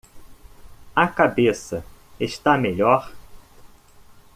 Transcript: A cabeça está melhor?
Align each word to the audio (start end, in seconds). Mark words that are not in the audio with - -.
A 0.95 1.07
cabeça 1.13 1.85
está 2.19 2.57
melhor? 2.57 3.13